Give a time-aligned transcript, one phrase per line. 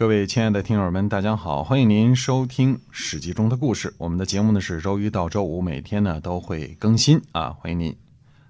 [0.00, 3.92] 各位亲爱的听友们，大家好，欢迎您收听《史记》中的故事。
[3.98, 7.94] 我们的节目呢是周一到周五每天呢都会更新啊，欢迎您。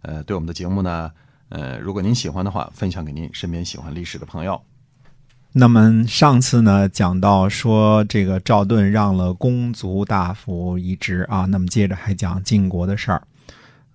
[0.03, 1.11] 呃，对我们的节目呢，
[1.49, 4.63] 呃，如果您喜欢的话，分享给您身边喜欢历史的朋友。
[5.51, 13.27] 那么上次呢讲到说这个赵盾让了公族大夫一职啊，那么接着还讲晋国的事儿。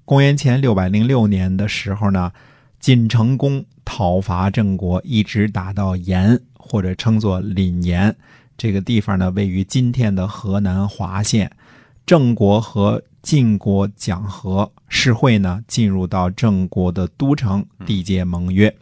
[0.03, 2.33] 公元前六百零六年的时候呢，
[2.81, 8.13] 晋成公讨伐郑国，一直打到延，或者称作临延
[8.57, 11.51] 这个地方呢，位于今天的河南滑县。
[12.07, 18.75] 郑国和晋国讲和，世会呢进入到郑国的都城，缔结盟约。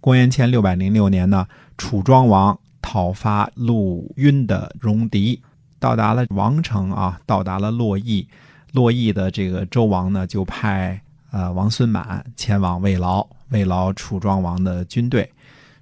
[0.00, 5.40] 公元前六百零六年呢，楚庄王讨伐陆晕的戎狄，
[5.78, 8.26] 到达了王城啊，到达了洛邑。
[8.72, 11.00] 洛邑的这个周王呢，就派
[11.30, 15.28] 呃王孙满前往慰劳慰劳楚庄王的军队。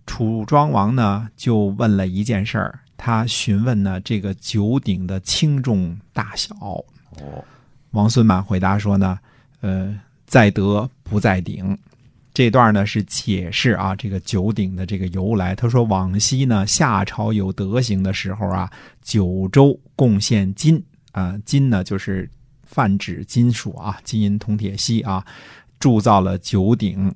[0.06, 6.54] 楚庄王呢，就问了一件事儿，他询问呢这个九鼎的轻重大小。
[6.60, 7.44] 哦，
[7.90, 9.18] 王孙满回答说呢，
[9.60, 11.76] 呃，在德不在鼎。
[12.32, 15.54] 这段呢是解释啊这个九鼎的这个由来。
[15.54, 18.70] 他说，往昔呢夏朝有德行的时候啊，
[19.02, 20.82] 九州贡献金
[21.12, 22.28] 啊，金呢就是。
[22.66, 25.24] 泛指金属啊，金银铜铁锡啊，
[25.78, 27.14] 铸造了九鼎，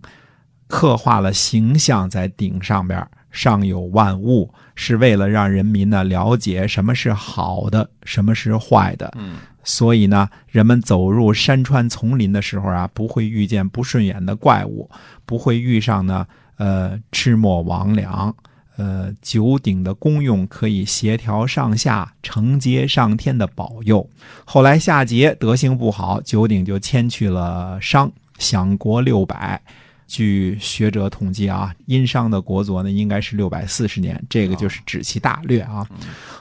[0.68, 9.12] 刻画了形象在鼎上边，上有万物，是为了让人民呢了解什么是好的，什么是坏的。
[9.16, 14.88] 嗯，所以呢，人们走入山川丛林的时候啊，不会遇见不顺眼的怪物，
[15.26, 16.26] 不会遇上呢
[16.58, 18.34] 呃魑魅魍魉。
[18.76, 24.08] 呃，九鼎的功用可以协调上下、承接上天的保佑。
[24.44, 29.60] 后来夏桀德行不好，九鼎就迁去了商，享国六百。
[30.08, 35.86] 据学者统计啊，殷商的国祚呢应该是六百四十年，这个就是指其大略啊。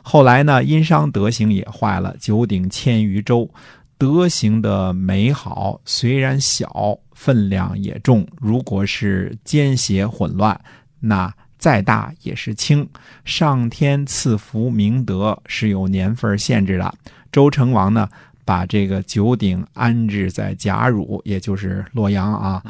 [0.02, 3.48] 后来呢，殷商德行也坏了，九鼎迁于周，
[4.00, 8.26] 德行的美好虽然小，分量也重。
[8.42, 10.60] 如果是奸邪混乱，
[11.02, 11.32] 那。
[11.60, 12.88] 再大也是轻，
[13.26, 16.94] 上天赐福明德是有年份限制的。
[17.32, 18.08] 周成王呢，
[18.46, 22.64] 把这个九鼎安置在贾汝，也就是洛阳啊，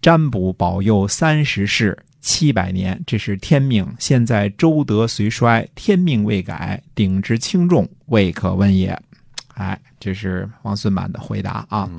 [0.00, 3.86] 占卜保佑三十世七百年，这是天命。
[3.98, 8.98] 现在周德虽衰，天命未改，鼎之轻重未可问也。
[9.54, 11.90] 哎，这是王孙满的回答啊。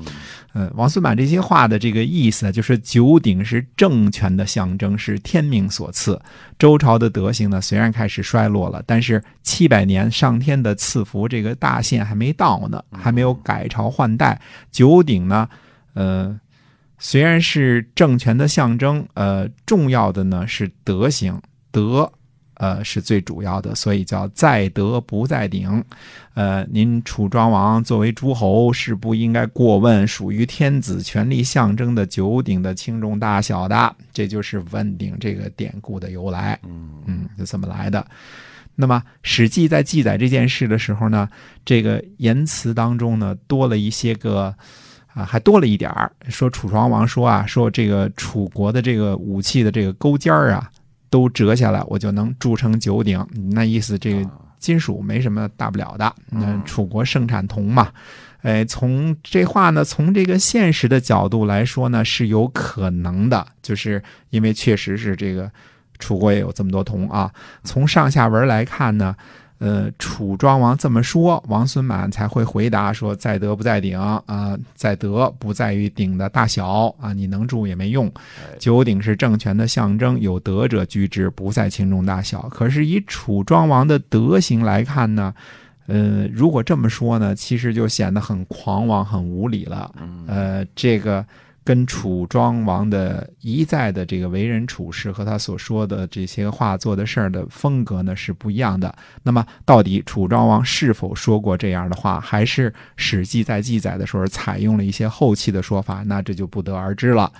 [0.52, 6.20] 嗯，王孙满这些话的这个意思，就是九鼎是政权的象征，是天命所赐。
[6.58, 14.40] 周朝的德行呢，虽然开始衰落了，但是七百年上天的赐福，这个大限还没到呢，还没有改朝换代。
[14.72, 15.48] 九鼎呢，
[15.94, 16.36] 呃，
[17.04, 21.42] 虽然是政权的象征，呃，重要的呢是德行，
[21.72, 22.10] 德。
[22.56, 25.82] 呃，是最主要的，所以叫在德不在鼎。
[26.34, 33.96] 呃，您楚庄王作为诸侯，是不应该过问属于天子权力象征的九鼎的轻重大小的。
[34.12, 36.56] 这就是问鼎这个典故的由来。
[36.62, 38.06] 嗯嗯，就这么来的。
[38.76, 41.28] 那么《史记》在记载这件事的时候呢，
[41.64, 44.54] 这个言辞当中呢，多了一些个
[45.14, 50.70] 啊，还多了一点儿，说楚庄王说啊，说这个楚国的这个武器的这个钩尖儿啊。
[51.10, 53.22] 都折下来，我就能铸成九鼎。
[53.50, 56.10] 那意思，这个金属没什么大不了的。
[56.30, 57.92] 那楚国盛产铜嘛，
[58.40, 65.52] 哎，从这话呢，从这个现实的角度来说呢，是有可能的，就是因为确实是这个
[65.98, 67.30] 楚国也有这么多铜啊。
[67.62, 69.14] 从上下文来看呢。
[69.64, 78.12] 呃，楚庄王这么说，王孙满才会回答说：“在德不在鼎啊，在德不在于鼎的大小啊，你能住也没用。
[78.58, 82.48] 九鼎是政权的象征，有德者居之，不在轻重大小。
[82.48, 85.32] 可是以楚庄王的德行来看呢，
[85.86, 89.94] 呃，如果这么说呢，其实就显得很狂妄、很无理了。
[90.26, 91.24] 呃，这个。”
[91.64, 98.94] 跟楚庄王的一再的这个为人处事和他所说的这些话做的事儿的风格呢是不一样的。
[99.22, 106.02] 那么，到底楚庄王是否说过这样的话，还是《史记》在记载的时候采用了一些后期的说法？
[106.06, 107.32] 那这就不得而知了。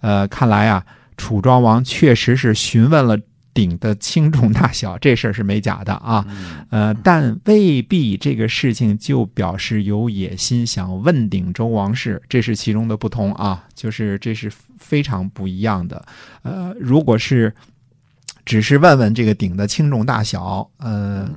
[0.00, 0.84] 呃，看来啊，
[1.16, 3.18] 楚庄王确实是询问了。
[3.58, 6.24] 鼎的轻重大小，这事儿是没假的啊，
[6.70, 16.06] 呃，但未必这个事情就表示有野心想问鼎周王室，这是其中的不同啊，就是这是非常不一样的。
[16.42, 17.52] 呃，如果是
[18.44, 21.28] 只是问问这个鼎的轻重大小，呃，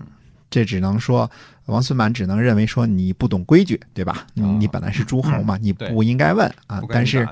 [0.51, 1.27] 这只能说
[1.65, 4.27] 王孙满只能认为说你不懂规矩，对吧？
[4.35, 6.79] 你本来是诸侯嘛，你不应该问啊。
[6.87, 7.27] 但是。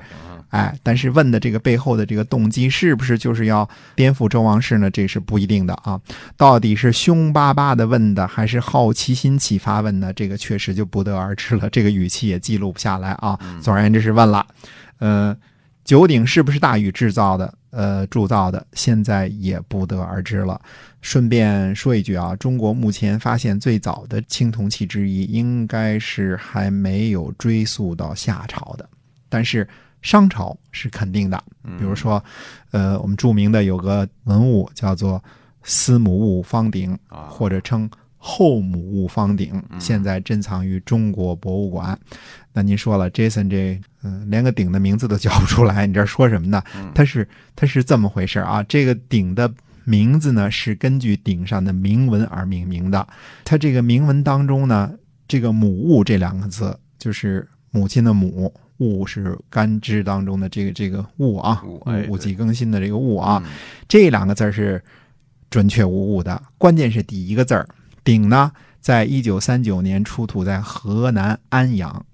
[0.50, 4.90] 哎，但是问的这个背后的这个动机是不是就是要颠覆周王室呢？
[4.90, 6.00] 这是不一定的啊。
[6.36, 10.12] 到底是凶巴巴的问的，还是好奇心启发问的？
[10.12, 11.70] 这个确实就不得而知了。
[11.70, 13.38] 这个语气也记录不下来啊。
[13.62, 14.46] 总而言之是问了，
[14.98, 15.36] 呃，
[15.84, 17.54] 九鼎是不是大禹制造的？
[17.70, 20.60] 呃，铸造的，现在也不得而知了。
[21.02, 28.88] 顺便说一句啊，中国目前发现最早的青铜器之一，应该是还没有追溯到夏朝的，
[29.28, 29.68] 但是
[30.02, 31.42] 商朝是肯定的。
[31.78, 32.22] 比如说，
[32.70, 35.22] 呃，我们著名的有个文物叫做
[35.62, 36.98] 司母戊方鼎，
[37.28, 41.98] 或者称后母戊方鼎，现在珍藏于中国博物馆。
[42.52, 46.62] 那您说了，Jason 这嗯，连个鼎的名字都叫不出来，你这说什么呢？
[46.94, 48.62] 它是它是这么回事啊？
[48.64, 49.52] 这个鼎的
[49.84, 53.06] 名字呢，是根据鼎上的铭文而命名的。
[53.44, 54.92] 它这个铭文当中呢，
[55.28, 61.62] 这个“母戊”这两个字，就是母亲的“母”，“戊”是干支当中的这个这个“戊”啊
[62.10, 63.40] ，“戊己更新”的这个“戊”啊，
[63.86, 64.82] 这两个字是
[65.48, 66.42] 准确无误的。
[66.58, 67.68] 关键是第一个字儿
[68.02, 68.50] “鼎”呢，
[68.80, 72.04] 在一九三九年出土在河南安阳。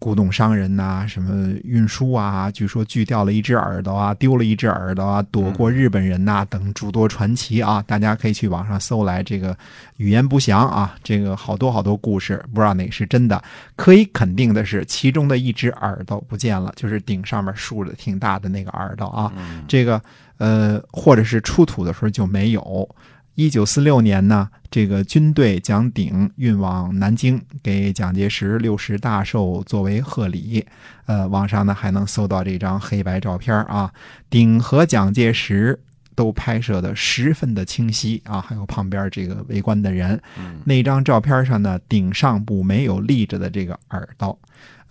[0.00, 2.50] 古董商人呐，什么运输啊？
[2.50, 7.84] 据说锯掉了一只耳朵啊，丢了一只耳朵啊，躲过日本人呐，等诸多传奇啊！
[7.86, 9.54] 大家可以去网上搜来，这个
[9.98, 13.40] 语言不详啊，这个好多好多故事，不知道哪个是真的。
[13.76, 19.30] 可以肯定的是，其中的一只耳朵不见了，就是顶上面竖着挺大的那个耳朵啊。
[19.68, 20.00] 这个
[20.38, 22.88] 呃，或者是出土的时候就没有。
[23.34, 30.66] 一九四六年呢，这个军队将鼎运往南京，给蒋介石六十大寿作为贺礼。
[31.06, 33.90] 呃，网上呢还能搜到这张黑白照片啊，
[34.28, 35.80] 鼎和蒋介石
[36.14, 40.20] 都拍摄的十分的清晰啊，还有旁边这个围观的人。
[40.64, 44.38] 那张照片上呢，鼎上部没有立着的这个耳朵。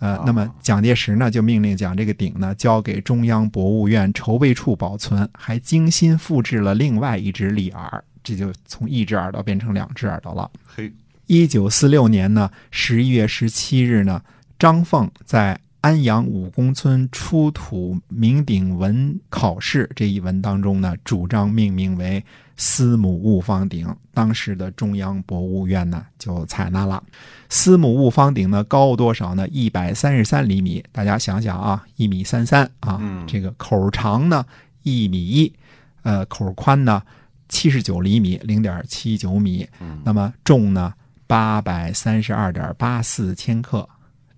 [0.00, 8.02] 呃，那么蒋介石呢就命令将这个鼎呢交给中央博物院筹备处保存，还精心复制了另外一只立耳。
[8.22, 10.50] 这就从一只耳朵变成两只耳朵了。
[10.66, 10.92] 嘿，
[11.26, 14.22] 一九四六年呢，十一月十七日呢，
[14.58, 22.22] 张凤在安阳武公村出土明鼎文考试这一文当中呢，主张命名为
[22.56, 23.88] 司母戊方鼎。
[24.12, 27.02] 当时的中央博物院呢就采纳了。
[27.48, 29.48] 司母戊方鼎呢高多少呢？
[29.48, 30.84] 一百三十三厘米。
[30.92, 34.44] 大家想想啊，一米三三啊，这个口长呢
[34.82, 35.50] 一米一，
[36.02, 37.02] 呃，口宽呢。
[37.50, 39.68] 七十九厘米，零点七九米。
[40.02, 40.94] 那么重呢？
[41.26, 43.86] 八百三十二点八四千克。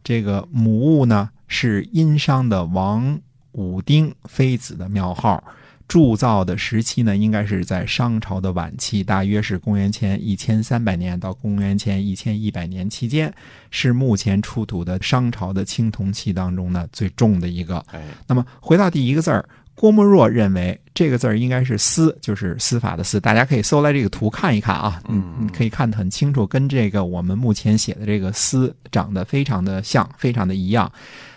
[0.03, 3.21] 这个母物呢是殷商的王
[3.53, 5.45] 武丁妃子的庙号。
[5.89, 13.33] 铸造的时期呢应该是在商朝的晚期，大约是公元前一千三百年到公元前一千一百年期间，
[13.71, 17.85] 是目前出土的商朝的青铜器当中呢最重的一个。
[18.27, 19.47] 那么回到第一个字儿。
[19.75, 23.19] 郭沫若认为这个字儿应该是“司”，就是司法的“司”。
[23.21, 30.91] 大家可以搜来这个图看一看啊，嗯，可以看得很清楚，跟这个我们目前写的这个“司”长得非常的像，非常的一样。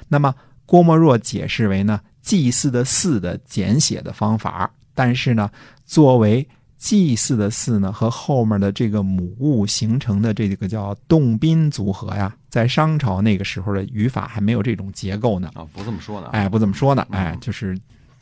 [0.08, 0.36] 那么
[0.66, 4.70] 郭沫若解释为呢，祭祀的“祀”的简写的方法。
[4.94, 5.50] 但是呢，
[5.86, 6.46] 作为
[6.78, 15.50] 祭祀的“祀”呢，和后面的这个母物形成的这个叫动宾组合呀，在商朝那个时候的语法还没有这种结构呢。
[15.56, 16.28] 啊，不这么说呢？
[16.34, 17.08] 哎，不这么说呢？
[17.10, 17.76] 哎，就是。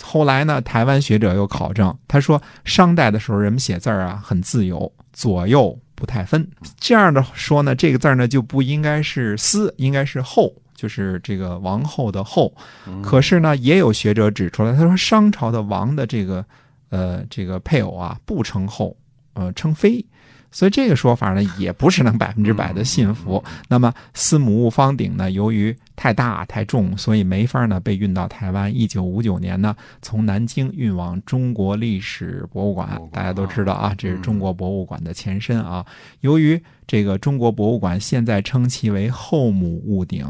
[0.05, 6.45] 后来呢，台湾学者又考证，他说商代的时候人们写字儿啊很自由，左右不太分。
[6.77, 12.53] 这样的说呢，这个字儿呢就不应该是“司”，应该是“后”，就是这个王后的“后”。
[13.01, 16.45] 可是呢，也有学者指出来，他说商朝的王的这个
[16.89, 18.95] 呃这个配偶啊不称后，
[19.33, 20.05] 呃称妃。
[20.51, 23.43] 所以这个说法呢，也不是能百分之百的信服。
[23.67, 28.73] 那么司母戊方鼎呢，由于太大太重，所以没法呢被运到台湾。
[28.75, 33.01] 一九五九年呢，从南京运往中国历史博物馆。
[33.12, 35.85] 大家都知道啊，这是中国博物馆的前身啊。
[36.21, 40.25] 由于这个中国博物馆现在称其为后母戊鼎。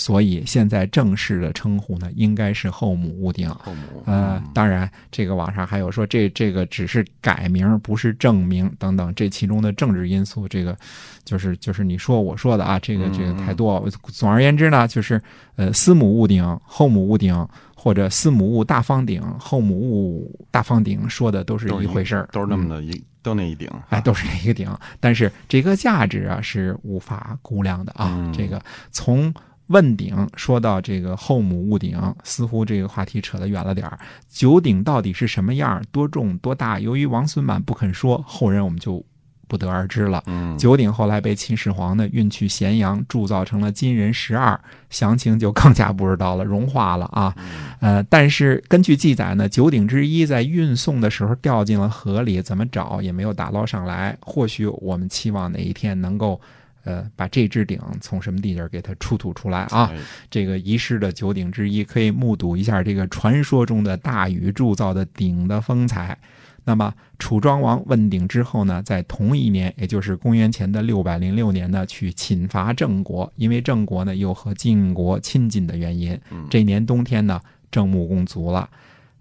[0.00, 3.50] 所以现在正式的称呼呢，应该是后母戊鼎。
[3.50, 10.74] 后母，呃，当然，这个网上还有说这这个只是改名，不是正名等等，这其中的政治因素，这个
[11.22, 13.86] 就是就是你说我说的啊，这个这个太多。
[14.04, 15.20] 总而言之呢，就是
[15.56, 24.74] 呃，司母戊鼎、后母戊鼎，或者司母戊大方鼎、后母戊大方鼎，说的都是一回事儿，都是那么的一都那一鼎，哎，都是那一个鼎。
[24.98, 28.32] 但是这个价值啊，是无法估量的啊。
[28.34, 28.58] 这个
[28.90, 29.30] 从
[29.70, 33.98] 问鼎说到这个后母戊鼎，似乎这个话题扯得远了点儿。
[34.28, 36.78] 九鼎到底是什么样、多重、多大？
[36.80, 39.04] 由于王孙满不肯说，后人我们就
[39.46, 40.22] 不得而知了。
[40.26, 44.60] 嗯，九鼎后来被秦始皇呢运去咸阳，铸造成了金人十二，
[44.90, 47.32] 详情就更加不知道了，融化了啊。
[47.80, 54.18] 呃，但是根据记载呢，九鼎之一在运送的时候掉进了河里，怎么找也没有打捞上来。
[54.20, 56.40] 或许我们期望哪一天能够，
[56.84, 59.90] 呃，把这只鼎从什么地界儿给它出土出来啊。
[59.92, 59.98] 哎
[60.30, 66.18] 这个遗失的九鼎之一，可以目睹一下这个传说中的大禹铸造的鼎的风采。
[66.62, 76.20] 那么，楚庄王问鼎之后呢，在同一年，也就是公元前的六百零六年呢，去侵伐郑国，因为郑国呢又和晋国亲近的原因，
[76.50, 78.68] 这年冬天呢，郑穆公卒了。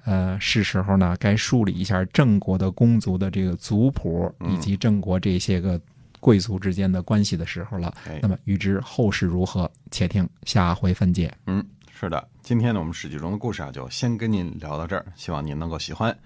[0.03, 5.79] 呃，是时候呢，该梳理一下郑国的公族的这个族谱，以及郑国这些个
[6.19, 7.93] 贵族之间的关系的时候了。
[8.07, 11.33] 哎那么，预知后事如何，且听下回分解。
[11.45, 11.65] 嗯，
[11.97, 16.17] 是的，今天呢，我们史记中的故事啊，就先跟您聊到这儿，希望您能够喜欢，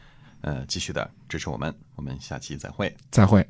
[0.41, 2.95] 呃，继续的支持我们，我们下期再会。
[3.09, 3.47] 再会。